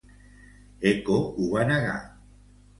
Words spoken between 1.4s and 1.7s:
va